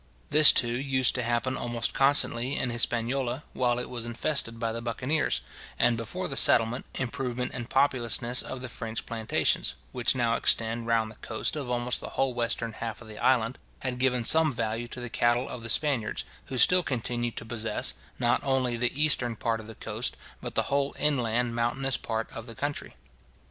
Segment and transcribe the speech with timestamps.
[0.29, 4.81] This, too, used to happen almost constantly in Hispaniola, while it was infested by the
[4.81, 5.41] buccaneers,
[5.77, 11.11] and before the settlement, improvement, and populousness of the French plantations (which now extend round
[11.11, 14.87] the coast of almost the whole western half of the island) had given some value
[14.87, 19.35] to the cattle of the Spaniards, who still continue to possess, not only the eastern
[19.35, 22.95] part of the coast, but the whole inland mountainous part of the country.